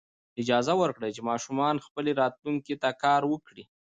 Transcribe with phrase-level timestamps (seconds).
[0.41, 3.63] اجازه ورکړئ چې ماشومان خپلې راتلونکې ته کار وکړي.